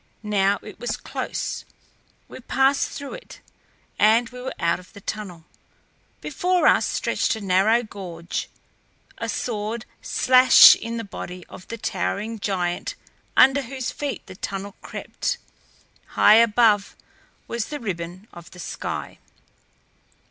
Now 0.23 0.57
it 0.63 0.79
was 0.79 0.97
close; 0.97 1.63
we 2.27 2.39
passed 2.39 2.89
through 2.89 3.13
it 3.13 3.39
and 3.99 4.27
were 4.29 4.51
out 4.59 4.79
of 4.79 4.93
the 4.93 5.01
tunnel. 5.01 5.45
Before 6.21 6.65
us 6.65 6.87
stretched 6.87 7.35
a 7.35 7.39
narrow 7.41 7.83
gorge, 7.83 8.49
a 9.19 9.29
sword 9.29 9.85
slash 10.01 10.73
in 10.75 10.97
the 10.97 11.03
body 11.03 11.45
of 11.49 11.67
the 11.67 11.77
towering 11.77 12.39
giant 12.39 12.95
under 13.37 13.61
whose 13.61 13.91
feet 13.91 14.25
the 14.25 14.35
tunnel 14.35 14.73
crept. 14.81 15.37
High 16.17 16.37
above 16.37 16.95
was 17.47 17.65
the 17.67 17.79
ribbon 17.79 18.27
of 18.33 18.49
the 18.49 18.59
sky. 18.59 19.19